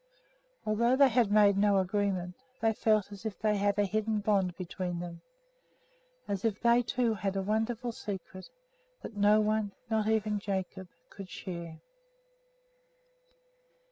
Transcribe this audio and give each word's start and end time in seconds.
Although 0.65 0.95
they 0.95 1.09
had 1.09 1.31
made 1.31 1.59
no 1.59 1.77
agreement, 1.77 2.33
they 2.59 2.73
felt 2.73 3.11
as 3.11 3.23
if 3.23 3.37
they 3.37 3.57
had 3.57 3.77
a 3.77 3.85
hidden 3.85 4.17
bond 4.19 4.57
between 4.57 4.99
them 4.99 5.21
as 6.27 6.43
if 6.43 6.59
they 6.59 6.81
two 6.81 7.13
had 7.13 7.35
a 7.35 7.43
wonderful 7.43 7.91
secret 7.91 8.49
that 9.03 9.15
no 9.15 9.39
one, 9.39 9.73
not 9.91 10.07
even 10.07 10.39
Jacob, 10.39 10.87
could 11.11 11.29
share. 11.29 11.81